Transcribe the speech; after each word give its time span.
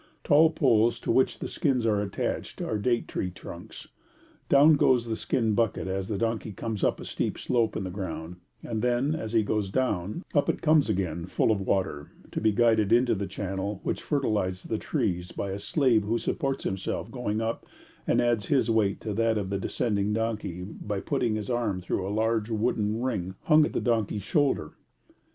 The 0.23 0.29
tall 0.29 0.49
poles, 0.49 0.99
to 1.01 1.11
which 1.11 1.37
the 1.37 1.47
skins 1.47 1.85
are 1.85 2.01
attached, 2.01 2.59
are 2.59 2.79
date 2.79 3.07
tree 3.07 3.29
trunks. 3.29 3.87
Down 4.49 4.73
goes 4.73 5.05
the 5.05 5.15
skin 5.15 5.53
bucket 5.53 5.87
as 5.87 6.07
the 6.07 6.17
donkey 6.17 6.53
comes 6.53 6.83
up 6.83 6.99
a 6.99 7.05
steep 7.05 7.37
slope 7.37 7.77
in 7.77 7.83
the 7.83 7.91
ground, 7.91 8.37
and 8.63 8.81
then, 8.81 9.13
as 9.13 9.31
he 9.33 9.43
goes 9.43 9.69
down, 9.69 10.23
up 10.33 10.49
it 10.49 10.63
comes 10.63 10.89
again 10.89 11.27
full 11.27 11.51
of 11.51 11.61
water, 11.61 12.09
to 12.31 12.41
be 12.41 12.51
guided 12.51 12.91
into 12.91 13.13
the 13.13 13.27
channel, 13.27 13.79
which 13.83 14.01
fertilises 14.01 14.63
the 14.63 14.79
trees, 14.79 15.31
by 15.33 15.51
a 15.51 15.59
slave, 15.59 16.01
who 16.03 16.17
supports 16.17 16.63
himself 16.63 17.11
going 17.11 17.39
up, 17.39 17.67
and 18.07 18.19
adds 18.23 18.47
his 18.47 18.71
weight 18.71 18.99
to 19.01 19.13
that 19.13 19.37
of 19.37 19.51
the 19.51 19.59
descending 19.59 20.13
donkey, 20.13 20.63
by 20.63 20.99
putting 20.99 21.35
his 21.35 21.47
arm 21.51 21.79
through 21.79 22.07
a 22.07 22.09
large 22.09 22.49
wooden 22.49 23.03
ring 23.03 23.35
hung 23.43 23.65
at 23.65 23.73
the 23.73 23.79
donkey's 23.79 24.23
shoulder. 24.23 24.73